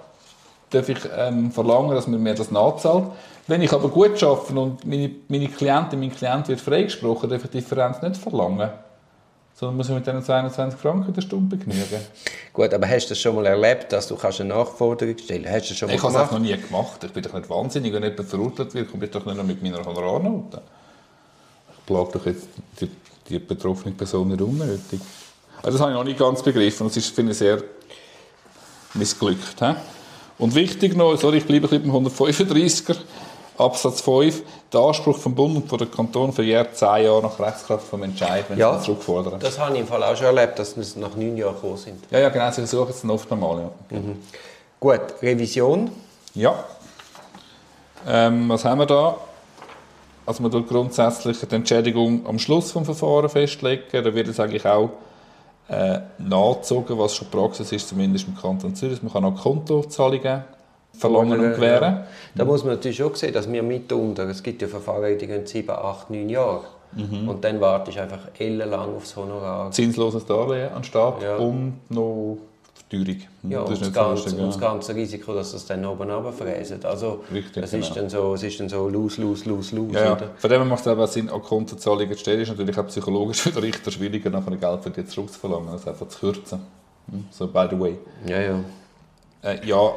darf 0.70 0.90
ich, 0.90 0.98
ähm, 1.16 1.52
verlangen, 1.52 1.92
dass 1.92 2.08
man 2.08 2.22
mir 2.22 2.34
das 2.34 2.52
nachzahlt. 2.52 3.06
Wenn 3.48 3.62
ich 3.62 3.72
aber 3.72 3.90
gut 3.90 4.22
arbeite 4.24 4.60
und 4.60 4.86
meine, 4.86 5.12
meine 5.28 5.48
Klientin, 5.48 6.00
mein 6.00 6.16
Klient 6.16 6.48
wird 6.48 6.62
freigesprochen, 6.62 7.30
darf 7.30 7.44
ich 7.44 7.52
die 7.52 7.60
Differenz 7.60 8.02
nicht 8.02 8.18
verlangen. 8.18 8.70
Sondern 9.56 9.78
muss 9.78 9.88
ich 9.88 9.96
mit 9.96 10.06
diesen 10.06 10.24
22 10.24 10.80
Franken 10.80 11.14
der 11.14 11.22
Stunde 11.22 11.56
begnügen. 11.56 12.02
Gut, 12.52 12.74
aber 12.74 12.88
hast 12.88 13.06
du 13.06 13.10
das 13.10 13.20
schon 13.20 13.36
mal 13.36 13.46
erlebt, 13.46 13.94
dass 13.94 14.08
du 14.08 14.18
eine 14.18 14.46
Nachforderung 14.50 15.18
stellen 15.18 15.46
kannst? 15.46 15.70
das 15.70 15.78
schon 15.78 15.90
mal 15.90 15.96
ich 15.96 16.04
habe 16.04 16.18
es 16.18 16.32
noch 16.32 16.40
nie 16.40 16.58
gemacht. 16.58 17.04
Ich 17.04 17.12
bin 17.12 17.24
doch 17.24 17.34
nicht 17.34 17.50
wahnsinnig, 17.50 17.94
wenn 17.94 18.04
jemand 18.04 18.28
verurteilt 18.28 18.74
wird, 18.74 18.92
komme 18.92 19.06
ich 19.06 19.12
doch 19.12 19.26
nicht 19.26 19.38
noch 19.38 19.44
mit 19.44 19.62
meiner 19.62 19.86
Honorarnote. 19.86 20.62
Ich 21.78 21.86
plage 21.86 22.12
doch 22.14 22.26
jetzt 22.26 22.48
die, 22.80 22.90
die 23.30 23.40
betroffene 23.40 23.94
Person 23.94 24.30
nicht 24.30 24.42
unnötig. 24.42 25.00
Also 25.62 25.78
das 25.78 25.82
habe 25.82 25.92
ich 25.92 25.98
noch 25.98 26.04
nicht 26.04 26.20
ganz 26.20 26.42
begriffen. 26.42 26.88
Das 26.88 26.98
ist, 26.98 27.14
finde 27.14 27.32
ich, 27.32 27.38
sehr 27.38 27.62
missglückt. 28.96 29.60
He? 29.60 29.76
Und 30.38 30.56
wichtig 30.56 30.96
noch, 30.96 31.16
sorry, 31.18 31.38
ich 31.38 31.46
bleibe 31.46 31.70
ein 31.72 31.84
beim 31.84 32.06
135er, 32.06 32.98
Absatz 33.58 34.02
5, 34.02 34.42
der 34.72 34.82
Anspruch 34.82 35.18
vom 35.18 35.36
Bund 35.36 35.56
und 35.56 35.70
von 35.70 35.78
der 35.78 35.88
Kanton 35.88 36.34
verjährt 36.34 36.76
zehn 36.76 37.04
Jahre 37.04 37.22
nach 37.22 37.40
Rechtskraft 37.40 37.88
vom 37.88 38.04
Entscheid, 38.04 38.46
wenn 38.50 38.58
ja, 38.58 38.78
sie 38.80 38.86
zurückfordern. 38.86 39.40
das 39.40 39.60
habe 39.60 39.74
ich 39.74 39.82
im 39.82 39.88
Fall 39.88 40.04
auch 40.04 40.16
schon 40.16 40.26
erlebt, 40.26 40.58
dass 40.58 40.76
wir 40.76 41.02
nach 41.02 41.16
neun 41.16 41.38
Jahren 41.38 41.56
gekommen 41.56 41.78
sind. 41.78 42.04
Ja, 42.10 42.20
ja, 42.20 42.30
genau, 42.30 42.50
sie 42.50 42.62
versuchen 42.62 42.90
es 42.90 43.02
dann 43.02 43.12
oft 43.12 43.30
nochmal. 43.30 43.70
Ja. 43.92 43.98
Mhm. 44.00 44.20
Gut, 44.80 45.02
Revision? 45.22 45.92
Ja. 46.34 46.64
Ähm, 48.08 48.50
was 48.50 48.66
haben 48.66 48.80
wir 48.80 48.86
da? 48.86 49.18
Also 50.26 50.42
man 50.42 50.52
tut 50.52 50.68
grundsätzlich 50.68 51.38
die 51.40 51.56
Entschädigung 51.56 52.26
am 52.26 52.40
Schluss 52.40 52.74
des 52.74 52.84
Verfahrens 52.84 53.34
festlegen. 53.34 53.84
Da 53.92 54.16
wird 54.16 54.28
es 54.28 54.40
eigentlich 54.40 54.66
auch 54.66 54.90
äh, 55.70 56.00
nachgezogen, 56.18 56.98
was 56.98 57.16
schon 57.16 57.30
Praxis 57.30 57.72
ist, 57.72 57.90
zumindest 57.90 58.28
im 58.28 58.36
Kanton 58.36 58.76
Zürich. 58.76 59.02
Man 59.04 59.12
kann 59.12 59.26
auch 59.26 59.36
Kontozahlungen 59.36 60.44
verlangen 60.98 61.40
und 61.40 61.54
gewähren. 61.54 61.94
Ja. 61.94 62.08
Da 62.36 62.46
muss 62.46 62.64
man 62.64 62.76
natürlich 62.76 62.98
schon 62.98 63.16
sehen, 63.16 63.34
dass 63.34 63.52
wir 63.52 63.64
mitunter, 63.64 64.28
es 64.30 64.42
gibt 64.42 64.62
ja 64.62 64.68
Verfahren, 64.68 65.18
die 65.18 65.28
gehen 65.28 65.46
7, 65.46 65.70
8, 65.70 66.10
9 66.10 66.30
Jahre. 66.30 66.64
Mhm. 66.96 67.28
Und 67.28 67.44
dann 67.44 67.60
wartest 67.60 67.98
du 67.98 68.02
einfach 68.02 68.20
ellenlang 68.38 68.96
aufs 68.96 69.16
Honorar. 69.16 69.72
Zinsloses 69.72 70.26
Darlehen 70.26 70.72
anstatt 70.74 71.24
ja. 71.24 71.38
und 71.38 71.80
noch 71.90 72.38
Verteuerung. 72.94 73.28
Ja, 73.50 73.62
und 73.62 73.72
das, 73.72 73.80
das, 73.80 73.94
ganze, 73.94 74.38
ja. 74.38 74.46
das 74.46 74.60
ganze 74.60 74.96
Risiko, 74.96 75.34
dass 75.34 75.54
es 75.54 75.66
dann 75.66 75.86
oben 75.86 76.10
runterfräset. 76.10 76.86
Also, 76.86 77.24
Richtig, 77.32 77.64
es, 77.64 77.72
genau. 77.72 77.86
ist 77.86 77.96
dann 77.96 78.10
so, 78.10 78.34
es 78.36 78.44
ist 78.44 78.60
dann 78.60 78.70
so 78.70 78.88
lose, 78.88 79.22
lose, 79.22 79.50
lose, 79.50 79.76
lose. 79.76 79.96
Ja, 79.96 80.06
ja. 80.06 80.18
Von 80.38 80.50
dem 80.50 80.68
macht 80.68 80.82
es 80.82 80.88
aber 80.88 81.08
Sinn, 81.08 81.30
an 81.30 81.42
Kontozahlungen 81.42 82.14
zu 82.14 82.20
stellen. 82.20 82.42
ist 82.42 82.50
natürlich 82.50 82.78
auch 82.78 82.88
psychologisch 82.88 83.42
für 83.42 83.52
den 83.52 83.64
Richter 83.64 83.92
schwieriger, 83.92 84.30
nachher 84.30 84.56
Geld 84.56 84.84
für 84.84 84.90
dich 84.90 85.08
zurückzuverlangen, 85.08 85.70
als 85.70 85.88
einfach 85.88 86.08
zu 86.08 86.20
kürzen. 86.20 86.60
Hm, 87.10 87.26
so, 87.32 87.48
by 87.48 87.68
the 87.70 87.80
way. 87.80 87.98
Ja, 88.26 88.42
ja. 88.42 88.60
Äh, 89.42 89.68
ja, 89.68 89.92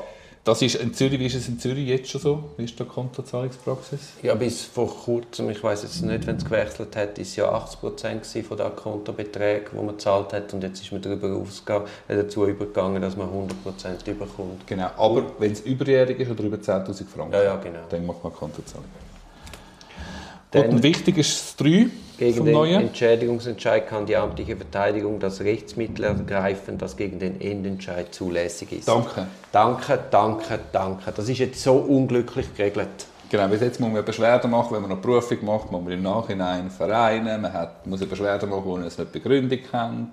das 0.46 0.62
ist 0.62 0.76
in 0.76 0.94
Zürich, 0.94 1.18
wie 1.18 1.26
ist 1.26 1.34
es 1.34 1.48
in 1.48 1.58
Zürich 1.58 1.88
jetzt 1.88 2.08
schon 2.08 2.20
so? 2.20 2.44
Wie 2.56 2.64
ist 2.64 2.78
die 2.78 2.84
Kontozahlungspraxis? 2.84 3.98
Ja, 4.22 4.36
bis 4.36 4.62
vor 4.62 4.86
kurzem, 4.86 5.50
ich 5.50 5.60
weiß 5.60 5.82
jetzt 5.82 6.02
nicht, 6.02 6.24
wenn 6.24 6.36
es 6.36 6.44
gewechselt 6.44 6.94
hat, 6.94 7.18
ist 7.18 7.34
ja 7.34 7.50
80 7.50 7.80
Prozent 7.80 8.26
von 8.26 8.56
den 8.56 8.76
Kontobeträgen, 8.76 9.70
die 9.72 9.76
man 9.76 9.88
gezahlt 9.88 10.32
hat 10.32 10.54
und 10.54 10.62
jetzt 10.62 10.80
ist 10.80 10.92
man 10.92 11.02
darüber 11.02 11.26
äh, 11.26 12.16
dazu 12.16 12.46
übergegangen, 12.46 13.02
dass 13.02 13.16
man 13.16 13.26
100 13.26 13.60
Prozent 13.64 14.06
überkommt. 14.06 14.64
Genau, 14.68 14.88
aber 14.96 15.24
wenn 15.40 15.50
es 15.50 15.62
überjährig 15.62 16.20
ist 16.20 16.30
oder 16.30 16.44
über 16.44 16.58
10'000 16.58 17.06
Franken, 17.08 17.32
ja, 17.32 17.42
ja, 17.42 17.56
genau. 17.56 17.80
dann 17.90 18.06
macht 18.06 18.22
man 18.22 18.32
Kontozahlung. 18.32 18.84
Dann, 20.50 20.68
und 20.68 20.82
wichtig 20.82 21.18
ist 21.18 21.32
das 21.34 21.56
3 21.56 21.86
gegen 22.18 22.44
den 22.44 22.54
Neuen. 22.54 22.80
Entschädigungsentscheid 22.82 23.86
kann 23.88 24.06
die 24.06 24.16
amtliche 24.16 24.56
Verteidigung 24.56 25.18
das 25.18 25.40
Rechtsmittel 25.40 26.04
ergreifen, 26.04 26.78
das 26.78 26.96
gegen 26.96 27.18
den 27.18 27.40
Endentscheid 27.40 28.14
zulässig 28.14 28.72
ist. 28.72 28.88
Danke. 28.88 29.26
Danke, 29.52 29.98
danke, 30.10 30.58
danke. 30.72 31.12
Das 31.12 31.28
ist 31.28 31.38
jetzt 31.38 31.62
so 31.62 31.74
unglücklich 31.74 32.54
geregelt. 32.56 33.06
Genau, 33.28 33.48
bis 33.48 33.60
jetzt 33.60 33.80
muss 33.80 33.88
man 33.88 33.96
eine 33.96 34.04
Beschwerde 34.04 34.46
machen, 34.46 34.74
wenn 34.74 34.82
man 34.82 34.92
eine 34.92 35.00
Prüfung 35.00 35.44
macht, 35.44 35.72
muss 35.72 35.82
man 35.82 35.92
im 35.92 36.02
Nachhinein 36.02 36.70
vereinen, 36.70 37.42
man 37.42 37.52
hat, 37.52 37.84
muss 37.86 38.00
eine 38.00 38.08
Beschwerde 38.08 38.46
machen, 38.46 38.66
ohne 38.66 38.84
dass 38.84 38.96
man 38.98 39.08
die 39.08 39.18
Begründung 39.18 39.58
kennt. 39.58 40.08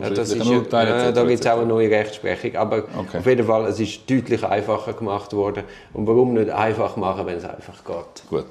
Ja, 0.00 0.08
das 0.08 0.30
ist 0.32 0.46
Urteil, 0.46 0.88
ja, 0.88 1.12
da 1.12 1.24
gibt 1.24 1.40
es 1.40 1.46
auch 1.50 1.58
eine 1.58 1.66
neue 1.66 1.90
Rechtsprechung, 1.90 2.56
aber 2.56 2.84
okay. 2.96 3.18
auf 3.18 3.26
jeden 3.26 3.46
Fall, 3.46 3.66
es 3.66 3.80
ist 3.80 4.08
deutlich 4.08 4.42
einfacher 4.44 4.94
gemacht 4.94 5.32
worden. 5.34 5.64
Und 5.92 6.06
warum 6.06 6.34
nicht 6.34 6.50
einfach 6.50 6.96
machen, 6.96 7.26
wenn 7.26 7.36
es 7.36 7.44
einfach 7.44 7.84
geht? 7.84 8.30
Gut. 8.30 8.46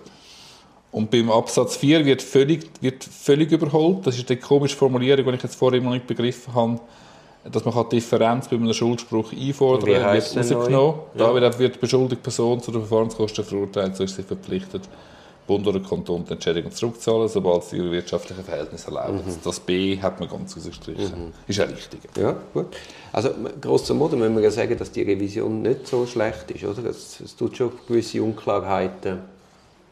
Und 0.92 1.10
beim 1.10 1.32
Absatz 1.32 1.78
4 1.78 2.06
wird 2.06 2.22
völlig, 2.22 2.70
wird 2.82 3.04
völlig 3.04 3.52
überholt. 3.52 4.06
Das 4.06 4.18
ist 4.18 4.30
die 4.30 4.36
komische 4.36 4.76
Formulierung, 4.76 5.26
die 5.26 5.36
ich 5.36 5.44
jetzt 5.44 5.56
vorhin 5.56 5.84
noch 5.84 5.92
nicht 5.92 6.06
begriffen 6.06 6.54
habe, 6.54 6.80
dass 7.50 7.64
man 7.66 7.74
die 7.90 7.96
Differenz 7.96 8.48
bei 8.50 8.58
einem 8.58 8.74
Schuldspruch 8.74 9.32
einfordern 9.32 9.90
kann, 9.94 10.14
wird 10.14 10.38
rausgenommen. 10.38 11.00
Ja. 11.16 11.34
Da 11.34 11.60
wird 11.60 11.76
die 11.76 11.80
beschuldigte 11.80 12.24
Person 12.24 12.62
zu 12.62 12.72
den 12.72 12.82
Verfahrenskosten 12.82 13.46
verurteilt, 13.46 13.96
so 13.96 14.04
ist 14.04 14.16
sie 14.16 14.24
verpflichtet, 14.24 14.84
Bund 15.48 15.66
oder 15.66 15.80
Kanton 15.80 16.24
die 16.26 16.34
Entschädigung 16.34 16.72
zurückzahlen, 16.72 17.28
sobald 17.28 17.64
sie 17.64 17.78
ihre 17.78 17.92
wirtschaftlichen 17.92 18.44
Verhältnisse 18.44 18.88
erlauben. 18.88 19.18
Mhm. 19.26 19.36
Das 19.44 19.60
B 19.60 20.00
hat 20.00 20.20
man 20.20 20.30
ganz 20.30 20.56
rausgestrichen. 20.56 21.34
Ist 21.48 21.58
ja 21.58 21.66
richtig. 21.66 22.02
Ja, 22.16 22.36
gut. 22.54 22.68
Also 23.12 23.32
grosso 23.60 23.94
modo 23.94 24.16
müssen 24.18 24.36
wir 24.36 24.44
ja 24.44 24.52
sagen, 24.52 24.78
dass 24.78 24.92
die 24.92 25.02
Revision 25.02 25.64
nicht 25.64 25.88
so 25.88 26.06
schlecht 26.06 26.52
ist, 26.52 26.64
oder? 26.64 26.90
Es, 26.90 27.20
es 27.22 27.36
tut 27.36 27.58
schon 27.58 27.72
gewisse 27.88 28.22
Unklarheiten 28.22 29.20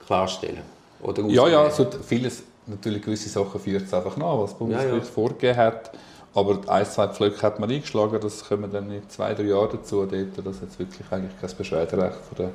klarstellen. 0.06 0.78
Oder 1.01 1.24
Ja, 1.24 1.48
ja, 1.48 1.63
also 1.63 1.88
vieles, 2.06 2.44
natürlich 2.68 3.01
gewisse 3.01 3.29
Sachen 3.29 3.60
führt 3.60 3.84
es 3.84 3.94
einfach 3.94 4.18
nach, 4.18 4.38
was 4.39 4.51
das 4.51 4.60
Bundesgericht 4.60 4.94
Ja, 4.98 5.03
ja. 5.03 5.12
vorgegeben 5.13 5.58
hat. 5.58 5.91
Aber 6.36 6.60
ein, 6.68 6.86
zwei 6.86 7.08
Pflöcke 7.08 7.41
hat 7.41 7.60
man 7.60 7.72
eingeschlagen, 7.72 8.20
das 8.22 8.48
kommen 8.48 8.72
dann 8.72 8.91
in 8.91 9.08
zwei, 9.10 9.34
drei 9.34 9.44
Jahren 9.44 9.70
dazu, 9.72 10.06
dort, 10.06 10.46
dass 10.46 10.62
jetzt 10.62 10.77
wirklich 10.77 11.06
eigentlich 11.12 11.39
kein 11.41 11.50
Beschwerderecht 11.58 12.18
von 12.18 12.38
der 12.38 12.50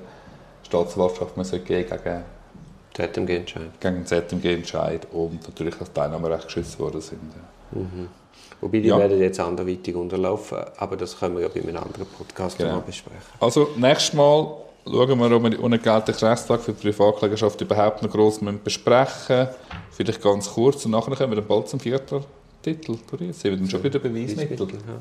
Staatsanwaltschaft 0.63 1.37
mehr 1.37 1.45
geben 1.59 1.89
gegen, 1.91 2.25
ZMG-Entscheid. 2.95 3.81
gegen 3.81 4.07
ZMG-Entscheid 4.07 5.09
und 5.13 5.43
natürlich 5.49 5.75
das 5.77 5.93
Teilnahmerecht 5.93 6.45
geschützt 6.45 6.79
worden 6.79 7.01
sind. 7.01 7.21
Ja. 7.73 7.81
Wobei 8.61 8.79
die 8.79 8.89
Ja. 8.89 8.99
werden 8.99 9.19
jetzt 9.21 9.41
anderweitig 9.41 9.95
unterlaufen, 9.97 10.59
aber 10.77 10.97
das 10.97 11.19
können 11.19 11.35
wir 11.37 11.43
ja 11.43 11.49
bei 11.49 11.61
einem 11.61 11.77
anderen 11.77 12.07
Podcast 12.07 12.57
Genau. 12.57 12.75
mal 12.77 12.81
besprechen. 12.83 13.19
Also, 13.41 13.69
nächstes 13.77 14.15
Mal 14.15 14.47
schauen 14.87 15.19
wir, 15.19 15.37
ob 15.37 15.43
wir 15.43 15.51
die 15.51 15.57
unentgeltliche 15.57 16.29
Rechtslage 16.29 16.63
für 16.63 16.73
die 16.73 16.91
Privatklägerschaft 16.91 17.61
überhaupt 17.61 18.03
noch 18.03 18.11
gross 18.11 18.41
besprechen 18.63 19.39
müssen. 19.39 19.55
Vielleicht 19.91 20.23
ganz 20.23 20.51
kurz 20.51 20.85
und 20.85 20.93
nachher 20.93 21.15
kommen 21.17 21.33
wir 21.33 21.37
dann 21.37 21.47
bald 21.47 21.69
zum 21.69 21.81
vierten 21.81 22.25
Titel. 22.63 22.97
Sind 23.33 23.45
wir 23.45 23.57
dann 23.57 23.71
schon 23.71 23.83
wieder 23.83 23.99
Beweismittel. 23.99 24.69
Ja. 24.71 25.01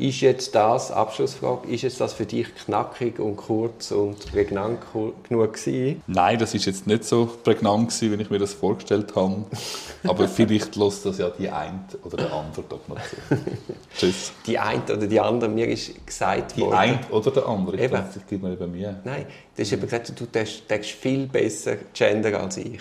Ist 0.00 0.22
jetzt 0.22 0.54
das, 0.54 0.90
Abschlussfrage, 0.90 1.68
ist 1.68 1.82
jetzt 1.82 2.00
das 2.00 2.14
für 2.14 2.24
dich 2.24 2.46
knackig 2.64 3.18
und 3.18 3.36
kurz 3.36 3.90
und 3.90 4.32
prägnant 4.32 4.80
genug 5.28 5.52
gewesen? 5.52 6.02
Nein, 6.06 6.38
das 6.38 6.54
ist 6.54 6.64
jetzt 6.64 6.86
nicht 6.86 7.04
so 7.04 7.26
prägnant 7.44 7.90
gewesen, 7.90 8.18
wie 8.18 8.22
ich 8.22 8.30
mir 8.30 8.38
das 8.38 8.54
vorgestellt 8.54 9.14
habe. 9.14 9.44
Aber 10.04 10.26
vielleicht 10.28 10.74
lässt 10.76 11.04
das 11.04 11.18
ja 11.18 11.28
die 11.28 11.50
eine 11.50 11.80
oder 12.02 12.16
der 12.16 12.32
andere 12.32 12.64
doch 12.66 12.88
noch 12.88 12.96
zu. 12.96 13.36
Tschüss. 13.98 14.32
Die 14.46 14.58
eine 14.58 14.82
oder 14.84 15.06
die 15.06 15.20
andere, 15.20 15.50
mir 15.50 15.68
ist 15.68 16.06
gesagt 16.06 16.56
Die 16.56 16.62
worden... 16.62 16.72
eine 16.78 17.00
oder 17.10 17.30
der 17.30 17.46
andere. 17.46 17.76
Ich 17.76 17.82
Eben. 17.82 17.90
glaube, 17.90 18.08
das 18.14 18.26
gibt 18.26 18.42
mir 18.42 18.52
über 18.54 18.66
mir. 18.66 19.00
Nein, 19.04 19.26
du 19.54 19.62
hast 19.62 19.70
eben 19.70 19.82
gesagt, 19.82 20.18
du 20.18 20.24
denkst 20.24 20.94
viel 20.94 21.26
besser 21.26 21.76
Gender 21.92 22.40
als 22.40 22.56
ich. 22.56 22.80